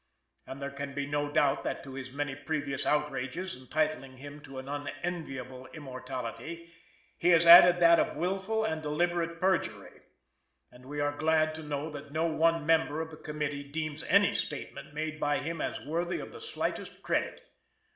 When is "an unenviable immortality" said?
4.57-6.73